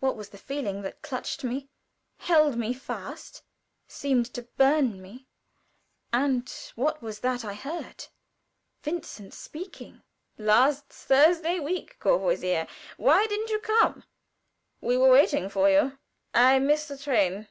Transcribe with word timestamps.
What 0.00 0.16
was 0.16 0.30
the 0.30 0.38
feeling 0.38 0.80
that 0.80 1.02
clutched 1.02 1.44
me 1.44 1.68
held 2.16 2.56
me 2.56 2.72
fast 2.72 3.42
seemed 3.86 4.24
to 4.32 4.44
burn 4.56 5.02
me? 5.02 5.28
And 6.10 6.48
what 6.74 7.02
was 7.02 7.20
that 7.20 7.44
I 7.44 7.52
heard? 7.52 8.06
Vincent 8.82 9.34
speaking: 9.34 10.04
"Last 10.38 10.86
Thursday 10.88 11.60
week, 11.60 11.98
Courvoisier 11.98 12.66
why 12.96 13.26
didn't 13.26 13.50
you 13.50 13.58
come? 13.58 14.04
We 14.80 14.96
were 14.96 15.10
waiting 15.10 15.50
for 15.50 15.68
you?" 15.68 15.98
"I 16.32 16.58
missed 16.58 16.88
the 16.88 16.96
train." 16.96 17.48